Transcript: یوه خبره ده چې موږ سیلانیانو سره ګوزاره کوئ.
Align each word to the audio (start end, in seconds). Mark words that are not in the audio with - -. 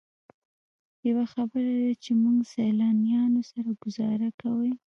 یوه 1.09 1.25
خبره 1.33 1.71
ده 1.81 1.93
چې 2.03 2.11
موږ 2.21 2.37
سیلانیانو 2.53 3.41
سره 3.51 3.69
ګوزاره 3.83 4.29
کوئ. 4.41 4.71